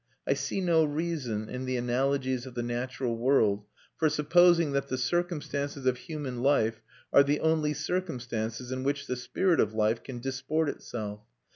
[0.27, 3.65] I see no reason, in the analogies of the natural world,
[3.97, 6.81] for supposing that the circumstances of human life
[7.13, 11.21] are the only circumstances in which the spirit of life can disport itself.